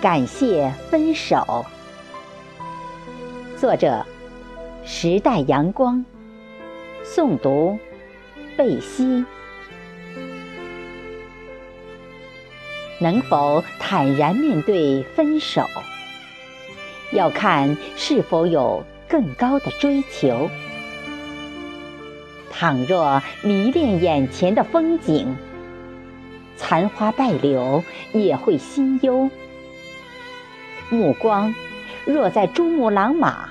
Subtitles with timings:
[0.00, 1.66] 感谢分手。
[3.58, 4.06] 作者：
[4.82, 6.02] 时代阳光。
[7.04, 7.78] 诵读：
[8.56, 9.26] 贝西。
[12.98, 15.66] 能否坦然面对分手，
[17.12, 20.48] 要看是否有更高的追求。
[22.50, 25.36] 倘若迷恋眼前的风景，
[26.56, 29.28] 残花败柳也会心忧。
[30.90, 31.54] 目光
[32.04, 33.48] 若在珠穆朗玛，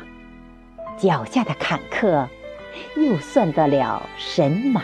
[0.98, 2.28] 脚下的坎坷
[2.98, 4.82] 又算得了神马？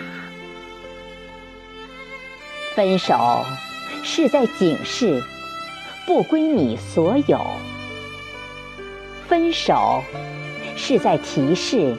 [2.73, 3.43] 分手
[4.03, 5.21] 是在警示，
[6.07, 7.39] 不归你所有；
[9.27, 10.01] 分手
[10.77, 11.97] 是在提示，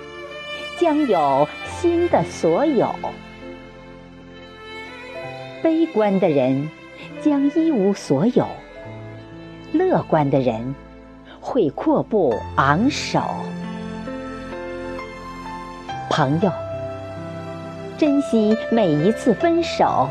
[0.78, 2.94] 将有新的所有。
[5.62, 6.70] 悲观的人
[7.20, 8.48] 将一无所有。
[9.72, 10.74] 乐观的人
[11.40, 13.20] 会阔步昂首，
[16.08, 16.50] 朋友，
[17.98, 20.08] 珍惜每一次分手，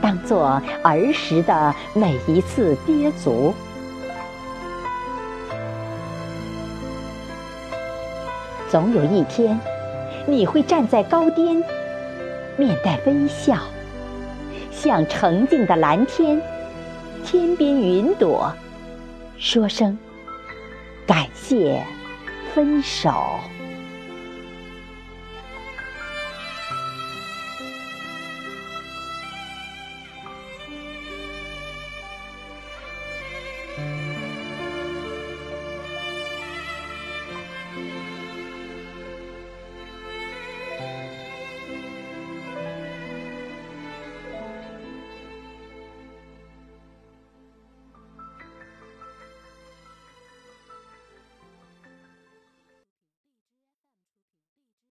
[0.00, 3.54] 当做儿时的每一次跌足。
[8.68, 9.58] 总有一天，
[10.26, 11.62] 你会站在高巅，
[12.56, 13.58] 面带微笑，
[14.70, 16.40] 向澄净的蓝天、
[17.24, 18.52] 天边云朵。
[19.38, 19.98] 说声
[21.06, 21.84] 感谢，
[22.54, 23.40] 分手。